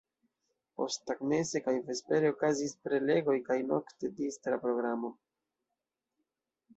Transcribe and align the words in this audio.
Posttagmeze 0.79 1.59
kaj 1.65 1.73
vespere 1.89 2.31
okazis 2.35 2.73
prelegoj 2.87 3.35
kaj 3.49 3.57
nokte 3.73 4.11
distra 4.21 4.59
programo. 4.65 5.13